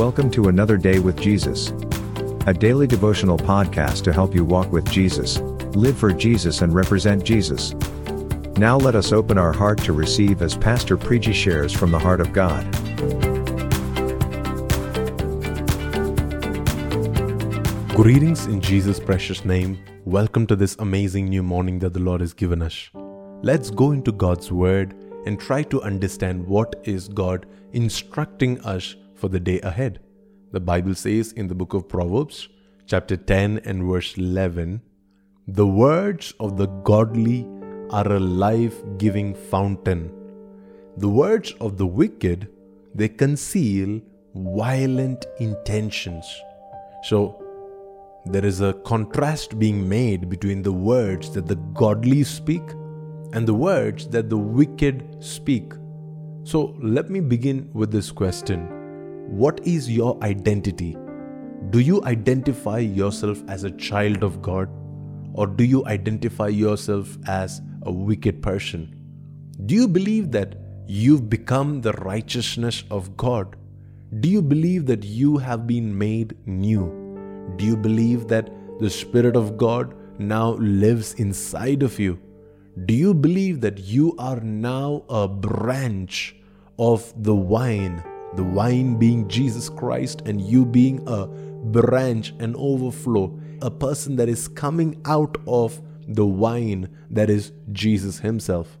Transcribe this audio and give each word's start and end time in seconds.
Welcome 0.00 0.30
to 0.30 0.48
another 0.48 0.78
day 0.78 0.98
with 0.98 1.20
Jesus, 1.20 1.74
a 2.46 2.54
daily 2.54 2.86
devotional 2.86 3.36
podcast 3.36 4.02
to 4.04 4.14
help 4.14 4.34
you 4.34 4.46
walk 4.46 4.72
with 4.72 4.90
Jesus, 4.90 5.40
live 5.76 5.98
for 5.98 6.10
Jesus, 6.10 6.62
and 6.62 6.74
represent 6.74 7.22
Jesus. 7.22 7.74
Now 8.56 8.78
let 8.78 8.94
us 8.94 9.12
open 9.12 9.36
our 9.36 9.52
heart 9.52 9.76
to 9.80 9.92
receive 9.92 10.40
as 10.40 10.56
Pastor 10.56 10.96
Preji 10.96 11.34
shares 11.34 11.74
from 11.74 11.90
the 11.90 11.98
heart 11.98 12.22
of 12.22 12.32
God. 12.32 12.64
Greetings 17.94 18.46
in 18.46 18.62
Jesus' 18.62 18.98
precious 18.98 19.44
name. 19.44 19.78
Welcome 20.06 20.46
to 20.46 20.56
this 20.56 20.76
amazing 20.78 21.26
new 21.26 21.42
morning 21.42 21.78
that 21.80 21.92
the 21.92 22.00
Lord 22.00 22.22
has 22.22 22.32
given 22.32 22.62
us. 22.62 22.88
Let's 23.42 23.68
go 23.68 23.92
into 23.92 24.12
God's 24.12 24.50
Word 24.50 24.94
and 25.26 25.38
try 25.38 25.62
to 25.64 25.82
understand 25.82 26.46
what 26.46 26.80
is 26.84 27.06
God 27.06 27.44
instructing 27.72 28.58
us 28.62 28.96
for 29.20 29.28
the 29.28 29.38
day 29.38 29.60
ahead. 29.60 30.00
The 30.52 30.60
Bible 30.60 30.94
says 30.94 31.32
in 31.32 31.46
the 31.46 31.54
book 31.54 31.74
of 31.74 31.88
Proverbs, 31.88 32.48
chapter 32.86 33.16
10 33.16 33.60
and 33.64 33.84
verse 33.84 34.16
11, 34.16 34.80
the 35.46 35.66
words 35.66 36.32
of 36.40 36.56
the 36.56 36.66
godly 36.66 37.46
are 37.90 38.10
a 38.10 38.18
life 38.20 38.82
giving 38.98 39.34
fountain. 39.34 40.10
The 40.96 41.08
words 41.08 41.52
of 41.60 41.76
the 41.76 41.86
wicked, 41.86 42.48
they 42.94 43.08
conceal 43.08 44.00
violent 44.34 45.26
intentions. 45.38 46.26
So, 47.04 47.36
there 48.26 48.44
is 48.44 48.60
a 48.60 48.74
contrast 48.84 49.58
being 49.58 49.88
made 49.88 50.28
between 50.28 50.62
the 50.62 50.72
words 50.72 51.30
that 51.32 51.46
the 51.46 51.56
godly 51.74 52.22
speak 52.22 52.62
and 53.32 53.46
the 53.46 53.54
words 53.54 54.08
that 54.08 54.28
the 54.28 54.36
wicked 54.36 55.16
speak. 55.20 55.72
So, 56.44 56.76
let 56.80 57.10
me 57.10 57.20
begin 57.20 57.70
with 57.72 57.90
this 57.90 58.10
question 58.10 58.79
what 59.30 59.60
is 59.64 59.88
your 59.88 60.18
identity? 60.24 60.96
Do 61.70 61.78
you 61.78 62.02
identify 62.04 62.78
yourself 62.78 63.44
as 63.46 63.62
a 63.62 63.70
child 63.70 64.24
of 64.24 64.42
God? 64.42 64.68
Or 65.34 65.46
do 65.46 65.62
you 65.62 65.86
identify 65.86 66.48
yourself 66.48 67.16
as 67.28 67.62
a 67.82 67.92
wicked 67.92 68.42
person? 68.42 68.92
Do 69.66 69.76
you 69.76 69.86
believe 69.86 70.32
that 70.32 70.56
you've 70.88 71.30
become 71.30 71.80
the 71.80 71.92
righteousness 71.92 72.82
of 72.90 73.16
God? 73.16 73.54
Do 74.18 74.28
you 74.28 74.42
believe 74.42 74.86
that 74.86 75.04
you 75.04 75.38
have 75.38 75.64
been 75.64 75.96
made 75.96 76.36
new? 76.44 77.54
Do 77.56 77.64
you 77.64 77.76
believe 77.76 78.26
that 78.26 78.50
the 78.80 78.90
Spirit 78.90 79.36
of 79.36 79.56
God 79.56 79.94
now 80.18 80.54
lives 80.54 81.14
inside 81.14 81.84
of 81.84 82.00
you? 82.00 82.18
Do 82.84 82.94
you 82.94 83.14
believe 83.14 83.60
that 83.60 83.78
you 83.78 84.16
are 84.18 84.40
now 84.40 85.04
a 85.08 85.28
branch 85.28 86.34
of 86.80 87.12
the 87.22 87.36
vine 87.36 88.02
the 88.34 88.44
wine 88.44 88.96
being 88.96 89.28
Jesus 89.28 89.68
Christ 89.68 90.22
and 90.26 90.40
you 90.40 90.64
being 90.64 91.02
a 91.06 91.26
branch 91.26 92.32
and 92.38 92.54
overflow, 92.56 93.38
a 93.60 93.70
person 93.70 94.16
that 94.16 94.28
is 94.28 94.48
coming 94.48 95.00
out 95.04 95.36
of 95.46 95.80
the 96.06 96.26
wine 96.26 96.88
that 97.10 97.30
is 97.30 97.52
Jesus 97.72 98.18
Himself. 98.18 98.78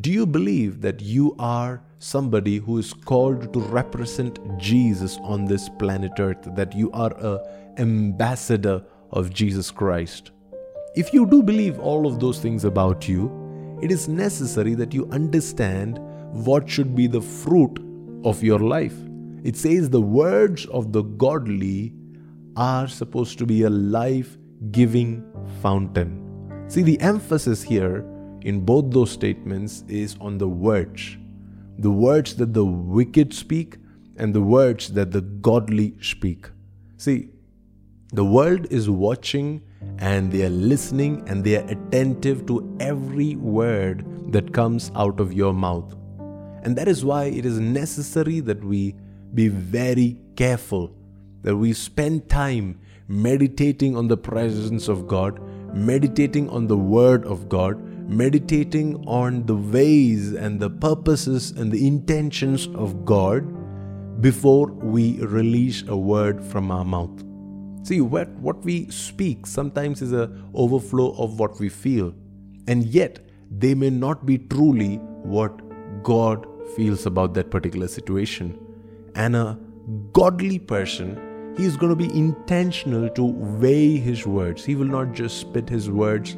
Do 0.00 0.10
you 0.10 0.26
believe 0.26 0.80
that 0.80 1.02
you 1.02 1.36
are 1.38 1.82
somebody 1.98 2.56
who 2.56 2.78
is 2.78 2.92
called 2.92 3.52
to 3.52 3.60
represent 3.60 4.38
Jesus 4.58 5.18
on 5.22 5.44
this 5.44 5.68
planet 5.68 6.12
Earth, 6.18 6.48
that 6.54 6.74
you 6.74 6.90
are 6.92 7.12
a 7.12 7.40
ambassador 7.78 8.82
of 9.10 9.32
Jesus 9.32 9.70
Christ? 9.70 10.30
If 10.94 11.12
you 11.12 11.26
do 11.26 11.42
believe 11.42 11.78
all 11.78 12.06
of 12.06 12.20
those 12.20 12.38
things 12.38 12.64
about 12.64 13.08
you, 13.08 13.30
it 13.82 13.90
is 13.90 14.08
necessary 14.08 14.74
that 14.74 14.94
you 14.94 15.08
understand 15.10 15.98
what 16.32 16.68
should 16.68 16.94
be 16.94 17.06
the 17.06 17.20
fruit 17.20 17.78
of 18.24 18.42
your 18.42 18.58
life. 18.58 18.96
It 19.44 19.56
says 19.56 19.90
the 19.90 20.00
words 20.00 20.66
of 20.66 20.92
the 20.92 21.02
godly 21.02 21.92
are 22.56 22.86
supposed 22.88 23.38
to 23.38 23.46
be 23.46 23.62
a 23.62 23.70
life 23.70 24.36
giving 24.70 25.24
fountain. 25.60 26.18
See, 26.68 26.82
the 26.82 27.00
emphasis 27.00 27.62
here 27.62 28.04
in 28.42 28.60
both 28.60 28.90
those 28.90 29.10
statements 29.10 29.84
is 29.88 30.16
on 30.20 30.38
the 30.38 30.48
words 30.48 31.16
the 31.78 31.90
words 31.90 32.36
that 32.36 32.52
the 32.54 32.64
wicked 32.64 33.32
speak 33.34 33.76
and 34.16 34.34
the 34.34 34.40
words 34.40 34.92
that 34.92 35.10
the 35.10 35.20
godly 35.20 35.96
speak. 36.00 36.48
See, 36.96 37.30
the 38.12 38.24
world 38.24 38.66
is 38.70 38.90
watching 38.90 39.62
and 39.98 40.30
they 40.30 40.44
are 40.44 40.50
listening 40.50 41.24
and 41.28 41.42
they 41.42 41.56
are 41.56 41.68
attentive 41.68 42.46
to 42.46 42.76
every 42.78 43.36
word 43.36 44.04
that 44.32 44.52
comes 44.52 44.92
out 44.94 45.18
of 45.18 45.32
your 45.32 45.52
mouth. 45.52 45.96
And 46.62 46.76
that 46.76 46.88
is 46.88 47.04
why 47.04 47.24
it 47.24 47.44
is 47.44 47.58
necessary 47.58 48.40
that 48.40 48.62
we 48.64 48.94
be 49.34 49.48
very 49.48 50.16
careful, 50.36 50.94
that 51.42 51.56
we 51.56 51.72
spend 51.72 52.28
time 52.28 52.78
meditating 53.08 53.96
on 53.96 54.08
the 54.08 54.16
presence 54.16 54.88
of 54.88 55.06
God, 55.06 55.40
meditating 55.74 56.48
on 56.50 56.66
the 56.66 56.76
Word 56.76 57.24
of 57.24 57.48
God, 57.48 57.80
meditating 58.08 59.04
on 59.06 59.44
the 59.46 59.56
ways 59.56 60.32
and 60.32 60.60
the 60.60 60.70
purposes 60.70 61.50
and 61.52 61.72
the 61.72 61.86
intentions 61.86 62.68
of 62.74 63.04
God 63.04 63.44
before 64.20 64.66
we 64.66 65.18
release 65.20 65.82
a 65.88 65.96
word 65.96 66.44
from 66.44 66.70
our 66.70 66.84
mouth. 66.84 67.24
See, 67.84 68.00
what, 68.00 68.28
what 68.30 68.64
we 68.64 68.88
speak 68.90 69.46
sometimes 69.46 70.02
is 70.02 70.12
an 70.12 70.50
overflow 70.54 71.12
of 71.16 71.40
what 71.40 71.58
we 71.58 71.68
feel, 71.68 72.14
and 72.68 72.84
yet 72.84 73.18
they 73.50 73.74
may 73.74 73.90
not 73.90 74.24
be 74.24 74.38
truly 74.38 74.96
what 74.96 75.60
God 76.04 76.46
feels 76.76 77.06
about 77.06 77.34
that 77.34 77.50
particular 77.50 77.88
situation. 77.88 78.58
And 79.14 79.36
a 79.36 79.58
godly 80.12 80.58
person, 80.58 81.54
he 81.56 81.64
is 81.64 81.76
going 81.76 81.90
to 81.90 81.96
be 81.96 82.16
intentional 82.16 83.08
to 83.10 83.24
weigh 83.24 83.96
his 83.96 84.26
words. 84.26 84.64
He 84.64 84.74
will 84.74 84.86
not 84.86 85.12
just 85.12 85.38
spit 85.38 85.68
his 85.68 85.90
words 85.90 86.36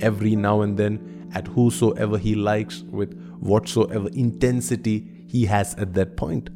every 0.00 0.36
now 0.36 0.62
and 0.62 0.76
then 0.76 1.30
at 1.34 1.46
whosoever 1.46 2.18
he 2.18 2.34
likes 2.34 2.82
with 2.82 3.16
whatsoever 3.40 4.08
intensity 4.12 5.06
he 5.28 5.44
has 5.46 5.74
at 5.74 5.94
that 5.94 6.16
point. 6.16 6.50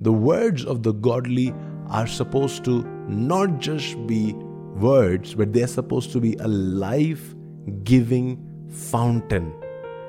The 0.00 0.12
words 0.12 0.64
of 0.64 0.82
the 0.82 0.92
godly 0.92 1.54
are 1.88 2.06
supposed 2.06 2.64
to 2.64 2.82
not 3.08 3.58
just 3.60 4.06
be 4.06 4.32
words, 4.32 5.34
but 5.34 5.52
they're 5.52 5.66
supposed 5.66 6.12
to 6.12 6.20
be 6.20 6.34
a 6.40 6.48
life 6.48 7.34
giving 7.84 8.68
fountain. 8.70 9.54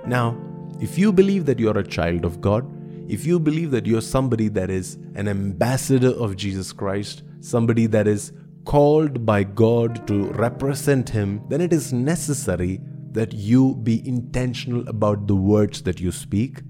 Now, 0.07 0.37
if 0.79 0.97
you 0.97 1.13
believe 1.13 1.45
that 1.45 1.59
you're 1.59 1.77
a 1.77 1.87
child 1.87 2.25
of 2.25 2.41
God, 2.41 2.65
if 3.07 3.25
you 3.25 3.39
believe 3.39 3.71
that 3.71 3.85
you're 3.85 4.01
somebody 4.01 4.47
that 4.49 4.69
is 4.69 4.95
an 5.15 5.27
ambassador 5.27 6.09
of 6.09 6.35
Jesus 6.35 6.73
Christ, 6.73 7.23
somebody 7.39 7.85
that 7.87 8.07
is 8.07 8.33
called 8.65 9.25
by 9.25 9.43
God 9.43 10.05
to 10.07 10.25
represent 10.31 11.07
Him, 11.09 11.41
then 11.49 11.61
it 11.61 11.71
is 11.71 11.93
necessary 11.93 12.81
that 13.11 13.31
you 13.33 13.75
be 13.75 14.05
intentional 14.07 14.87
about 14.89 15.27
the 15.27 15.35
words 15.35 15.81
that 15.83 15.99
you 15.99 16.11
speak. 16.11 16.61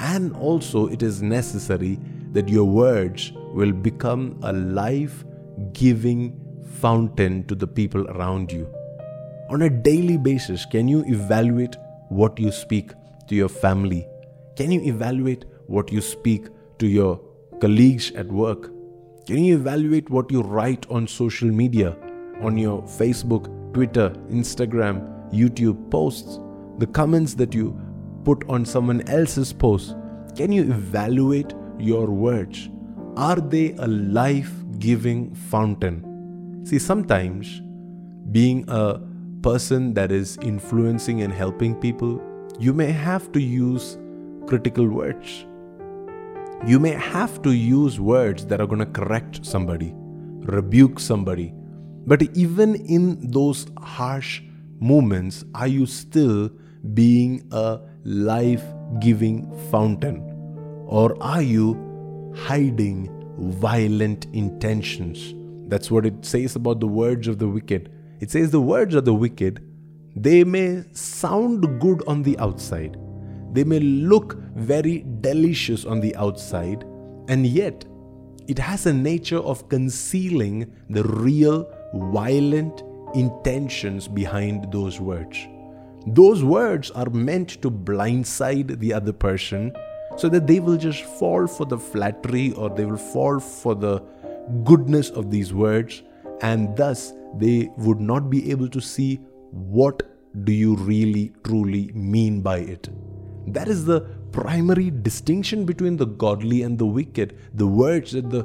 And 0.00 0.34
also, 0.36 0.88
it 0.88 1.02
is 1.02 1.22
necessary 1.22 1.98
that 2.32 2.48
your 2.48 2.64
words 2.64 3.32
will 3.54 3.72
become 3.72 4.38
a 4.42 4.52
life 4.52 5.24
giving 5.72 6.38
fountain 6.80 7.44
to 7.46 7.54
the 7.54 7.66
people 7.66 8.06
around 8.08 8.52
you. 8.52 8.68
On 9.48 9.62
a 9.62 9.70
daily 9.70 10.18
basis, 10.18 10.66
can 10.66 10.88
you 10.88 11.04
evaluate 11.06 11.76
what 12.10 12.38
you 12.38 12.52
speak? 12.52 12.92
To 13.28 13.34
your 13.34 13.48
family? 13.48 14.06
Can 14.56 14.72
you 14.72 14.80
evaluate 14.82 15.44
what 15.66 15.92
you 15.92 16.00
speak 16.00 16.48
to 16.78 16.86
your 16.86 17.20
colleagues 17.60 18.10
at 18.12 18.26
work? 18.26 18.70
Can 19.26 19.44
you 19.44 19.56
evaluate 19.56 20.08
what 20.10 20.30
you 20.32 20.42
write 20.42 20.86
on 20.90 21.06
social 21.06 21.48
media, 21.48 21.96
on 22.40 22.56
your 22.56 22.82
Facebook, 22.82 23.46
Twitter, 23.74 24.10
Instagram, 24.30 25.30
YouTube 25.32 25.90
posts, 25.90 26.40
the 26.78 26.86
comments 26.86 27.34
that 27.34 27.54
you 27.54 27.78
put 28.24 28.48
on 28.48 28.64
someone 28.64 29.02
else's 29.08 29.52
post? 29.52 29.94
Can 30.36 30.50
you 30.52 30.62
evaluate 30.62 31.52
your 31.78 32.06
words? 32.06 32.70
Are 33.16 33.36
they 33.36 33.72
a 33.78 33.86
life 33.86 34.52
giving 34.78 35.34
fountain? 35.34 36.64
See, 36.64 36.78
sometimes 36.78 37.60
being 38.32 38.64
a 38.68 39.00
person 39.42 39.94
that 39.94 40.12
is 40.12 40.38
influencing 40.42 41.22
and 41.22 41.32
helping 41.32 41.74
people 41.74 42.22
you 42.58 42.72
may 42.72 42.90
have 42.90 43.30
to 43.32 43.40
use 43.40 43.98
critical 44.46 44.88
words. 44.88 45.46
You 46.66 46.80
may 46.80 46.90
have 46.90 47.40
to 47.42 47.52
use 47.52 48.00
words 48.00 48.46
that 48.46 48.60
are 48.60 48.66
going 48.66 48.80
to 48.80 48.86
correct 48.86 49.46
somebody, 49.46 49.92
rebuke 49.94 50.98
somebody. 50.98 51.54
But 52.04 52.22
even 52.36 52.74
in 52.74 53.30
those 53.30 53.66
harsh 53.78 54.42
moments, 54.80 55.44
are 55.54 55.68
you 55.68 55.86
still 55.86 56.50
being 56.94 57.46
a 57.52 57.80
life 58.02 58.64
giving 58.98 59.56
fountain? 59.70 60.20
Or 60.86 61.16
are 61.22 61.42
you 61.42 62.34
hiding 62.34 63.08
violent 63.38 64.26
intentions? 64.32 65.32
That's 65.68 65.92
what 65.92 66.06
it 66.06 66.24
says 66.24 66.56
about 66.56 66.80
the 66.80 66.88
words 66.88 67.28
of 67.28 67.38
the 67.38 67.46
wicked. 67.46 67.92
It 68.18 68.32
says 68.32 68.50
the 68.50 68.60
words 68.60 68.96
of 68.96 69.04
the 69.04 69.14
wicked 69.14 69.62
they 70.22 70.42
may 70.44 70.84
sound 70.92 71.80
good 71.80 72.02
on 72.06 72.22
the 72.22 72.38
outside, 72.38 72.96
they 73.52 73.64
may 73.64 73.80
look 73.80 74.36
very 74.56 75.04
delicious 75.20 75.84
on 75.84 76.00
the 76.00 76.14
outside, 76.16 76.84
and 77.28 77.46
yet 77.46 77.84
it 78.48 78.58
has 78.58 78.86
a 78.86 78.92
nature 78.92 79.38
of 79.38 79.68
concealing 79.68 80.72
the 80.90 81.04
real 81.04 81.70
violent 81.94 82.82
intentions 83.14 84.08
behind 84.08 84.72
those 84.72 85.00
words. 85.00 85.46
Those 86.06 86.42
words 86.42 86.90
are 86.92 87.10
meant 87.10 87.60
to 87.62 87.70
blindside 87.70 88.78
the 88.78 88.92
other 88.94 89.12
person 89.12 89.72
so 90.16 90.28
that 90.30 90.46
they 90.46 90.60
will 90.60 90.76
just 90.76 91.04
fall 91.04 91.46
for 91.46 91.66
the 91.66 91.78
flattery 91.78 92.52
or 92.52 92.70
they 92.70 92.84
will 92.84 92.96
fall 92.96 93.38
for 93.38 93.74
the 93.74 94.02
goodness 94.64 95.10
of 95.10 95.30
these 95.30 95.52
words 95.52 96.02
and 96.40 96.76
thus 96.76 97.12
they 97.36 97.68
would 97.76 98.00
not 98.00 98.30
be 98.30 98.50
able 98.50 98.68
to 98.68 98.80
see 98.80 99.20
what 99.50 100.02
do 100.44 100.52
you 100.52 100.76
really 100.76 101.32
truly 101.44 101.90
mean 101.94 102.40
by 102.40 102.58
it? 102.58 102.88
That 103.46 103.68
is 103.68 103.84
the 103.84 104.02
primary 104.32 104.90
distinction 104.90 105.64
between 105.64 105.96
the 105.96 106.06
godly 106.06 106.62
and 106.62 106.78
the 106.78 106.86
wicked 106.86 107.36
the 107.54 107.66
words 107.66 108.12
that 108.12 108.30
the 108.30 108.42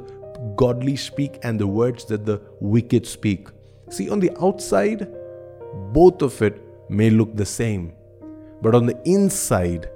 godly 0.56 0.96
speak 0.96 1.38
and 1.42 1.60
the 1.60 1.66
words 1.66 2.04
that 2.06 2.24
the 2.24 2.40
wicked 2.60 3.06
speak. 3.06 3.48
See 3.90 4.08
on 4.08 4.20
the 4.20 4.30
outside 4.42 5.08
both 5.92 6.22
of 6.22 6.40
it 6.40 6.62
may 6.88 7.10
look 7.10 7.36
the 7.36 7.46
same 7.46 7.92
but 8.62 8.74
on 8.74 8.86
the 8.86 8.98
inside 9.04 9.88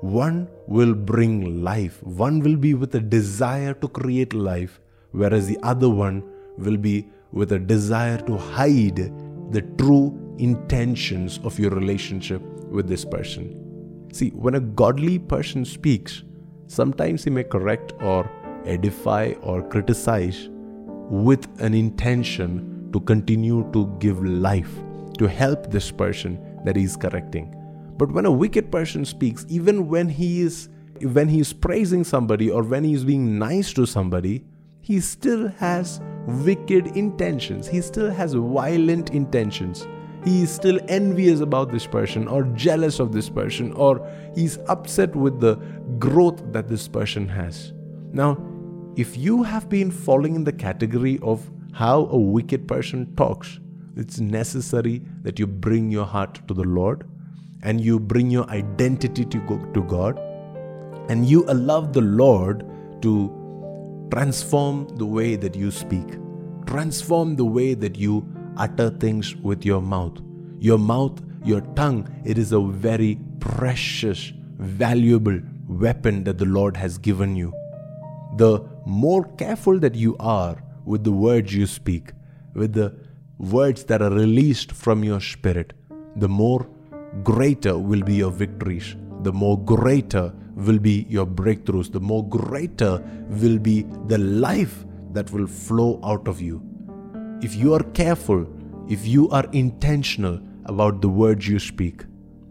one 0.00 0.48
will 0.66 0.94
bring 0.94 1.62
life. 1.62 2.02
One 2.02 2.40
will 2.40 2.56
be 2.56 2.74
with 2.74 2.94
a 2.94 3.00
desire 3.00 3.74
to 3.74 3.88
create 3.88 4.32
life 4.32 4.80
whereas 5.10 5.46
the 5.46 5.58
other 5.62 5.88
one 5.88 6.22
will 6.56 6.76
be 6.76 7.08
with 7.32 7.52
a 7.52 7.58
desire 7.58 8.18
to 8.18 8.36
hide 8.36 9.12
the 9.50 9.62
true 9.78 10.21
intentions 10.38 11.38
of 11.44 11.58
your 11.58 11.70
relationship 11.70 12.42
with 12.70 12.88
this 12.88 13.04
person. 13.04 14.08
See, 14.12 14.30
when 14.30 14.54
a 14.54 14.60
godly 14.60 15.18
person 15.18 15.64
speaks, 15.64 16.22
sometimes 16.66 17.24
he 17.24 17.30
may 17.30 17.44
correct 17.44 17.92
or 18.00 18.30
edify 18.66 19.32
or 19.42 19.62
criticize 19.68 20.48
with 21.10 21.46
an 21.60 21.74
intention 21.74 22.90
to 22.92 23.00
continue 23.00 23.68
to 23.72 23.94
give 23.98 24.22
life, 24.24 24.70
to 25.18 25.26
help 25.26 25.70
this 25.70 25.90
person 25.90 26.38
that 26.64 26.76
he 26.76 26.84
is 26.84 26.96
correcting. 26.96 27.54
But 27.96 28.12
when 28.12 28.26
a 28.26 28.30
wicked 28.30 28.70
person 28.70 29.04
speaks, 29.04 29.46
even 29.48 29.88
when 29.88 30.08
he 30.08 30.42
is 30.42 30.68
when 31.00 31.28
he 31.28 31.40
is 31.40 31.52
praising 31.52 32.04
somebody 32.04 32.50
or 32.50 32.62
when 32.62 32.84
he 32.84 32.94
is 32.94 33.04
being 33.04 33.38
nice 33.38 33.72
to 33.72 33.86
somebody, 33.86 34.44
he 34.80 35.00
still 35.00 35.48
has 35.48 36.00
wicked 36.26 36.96
intentions. 36.96 37.66
He 37.66 37.80
still 37.80 38.10
has 38.10 38.34
violent 38.34 39.10
intentions. 39.10 39.86
He 40.24 40.42
is 40.42 40.52
still 40.52 40.78
envious 40.88 41.40
about 41.40 41.72
this 41.72 41.86
person 41.86 42.28
or 42.28 42.44
jealous 42.54 43.00
of 43.00 43.12
this 43.12 43.28
person 43.28 43.72
or 43.72 44.06
he's 44.34 44.58
upset 44.68 45.16
with 45.16 45.40
the 45.40 45.56
growth 45.98 46.40
that 46.52 46.68
this 46.68 46.86
person 46.86 47.28
has. 47.28 47.72
Now, 48.12 48.38
if 48.96 49.16
you 49.16 49.42
have 49.42 49.68
been 49.68 49.90
falling 49.90 50.34
in 50.34 50.44
the 50.44 50.52
category 50.52 51.18
of 51.22 51.50
how 51.72 52.06
a 52.06 52.18
wicked 52.18 52.68
person 52.68 53.14
talks, 53.16 53.58
it's 53.96 54.20
necessary 54.20 55.02
that 55.22 55.38
you 55.38 55.46
bring 55.46 55.90
your 55.90 56.06
heart 56.06 56.46
to 56.46 56.54
the 56.54 56.64
Lord 56.64 57.04
and 57.62 57.80
you 57.80 57.98
bring 57.98 58.30
your 58.30 58.48
identity 58.50 59.24
to, 59.24 59.38
God 59.88 60.18
and 61.10 61.26
you 61.26 61.44
allow 61.48 61.80
the 61.80 62.00
Lord 62.00 62.64
to 63.02 63.42
Transform 64.12 64.86
the 64.98 65.06
way 65.06 65.36
that 65.36 65.56
you 65.56 65.70
speak. 65.70 66.04
Transform 66.66 67.34
the 67.34 67.46
way 67.46 67.72
that 67.72 67.96
you 67.96 68.20
utter 68.56 68.90
things 68.90 69.36
with 69.36 69.64
your 69.64 69.80
mouth. 69.80 70.18
Your 70.58 70.78
mouth, 70.78 71.20
your 71.44 71.60
tongue, 71.74 72.08
it 72.24 72.38
is 72.38 72.52
a 72.52 72.60
very 72.60 73.18
precious, 73.40 74.32
valuable 74.58 75.40
weapon 75.68 76.24
that 76.24 76.38
the 76.38 76.44
Lord 76.44 76.76
has 76.76 76.98
given 76.98 77.36
you. 77.36 77.52
The 78.36 78.64
more 78.86 79.24
careful 79.36 79.78
that 79.80 79.94
you 79.94 80.16
are 80.18 80.62
with 80.84 81.04
the 81.04 81.12
words 81.12 81.54
you 81.54 81.66
speak, 81.66 82.12
with 82.54 82.72
the 82.72 82.94
words 83.38 83.84
that 83.84 84.02
are 84.02 84.10
released 84.10 84.72
from 84.72 85.02
your 85.04 85.20
spirit, 85.20 85.72
the 86.16 86.28
more 86.28 86.68
greater 87.22 87.78
will 87.78 88.02
be 88.02 88.14
your 88.14 88.30
victories, 88.30 88.96
the 89.22 89.32
more 89.32 89.58
greater 89.58 90.32
will 90.54 90.78
be 90.78 91.06
your 91.08 91.26
breakthroughs, 91.26 91.90
the 91.90 92.00
more 92.00 92.26
greater 92.28 93.02
will 93.28 93.58
be 93.58 93.82
the 94.06 94.18
life 94.18 94.84
that 95.12 95.30
will 95.32 95.46
flow 95.46 96.00
out 96.04 96.28
of 96.28 96.40
you. 96.40 96.62
If 97.42 97.56
you 97.56 97.74
are 97.74 97.82
careful, 97.82 98.46
if 98.88 99.04
you 99.04 99.28
are 99.30 99.44
intentional 99.50 100.40
about 100.66 101.00
the 101.02 101.08
words 101.08 101.48
you 101.48 101.58
speak, 101.58 102.04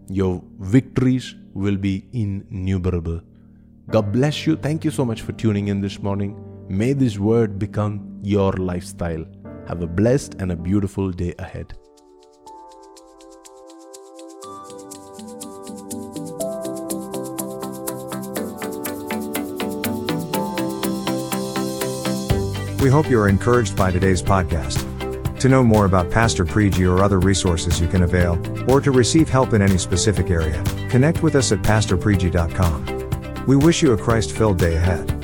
your 0.09 0.43
victories 0.59 1.33
will 1.53 1.77
be 1.77 2.09
innumerable. 2.11 3.21
God 3.89 4.11
bless 4.11 4.45
you. 4.45 4.57
Thank 4.57 4.83
you 4.83 4.91
so 4.91 5.05
much 5.05 5.21
for 5.21 5.31
tuning 5.31 5.69
in 5.69 5.79
this 5.79 6.01
morning. 6.01 6.35
May 6.67 6.91
this 6.91 7.17
word 7.17 7.57
become 7.57 8.19
your 8.21 8.51
lifestyle. 8.51 9.25
Have 9.65 9.81
a 9.81 9.87
blessed 9.87 10.35
and 10.39 10.51
a 10.51 10.57
beautiful 10.57 11.09
day 11.09 11.35
ahead. 11.39 11.73
We 22.81 22.89
hope 22.89 23.09
you 23.11 23.19
are 23.19 23.29
encouraged 23.29 23.77
by 23.77 23.91
today's 23.91 24.23
podcast. 24.23 25.39
To 25.39 25.47
know 25.47 25.63
more 25.63 25.85
about 25.85 26.09
Pastor 26.09 26.45
Preji 26.45 26.91
or 26.91 27.03
other 27.03 27.19
resources 27.19 27.79
you 27.79 27.87
can 27.87 28.01
avail, 28.01 28.39
or 28.67 28.81
to 28.81 28.89
receive 28.89 29.29
help 29.29 29.53
in 29.53 29.61
any 29.61 29.77
specific 29.77 30.31
area, 30.31 30.63
connect 30.89 31.21
with 31.21 31.35
us 31.35 31.51
at 31.51 31.59
pastorpreji.com. 31.59 33.45
We 33.45 33.55
wish 33.55 33.83
you 33.83 33.93
a 33.93 33.97
Christ 33.97 34.31
filled 34.31 34.57
day 34.57 34.77
ahead. 34.77 35.20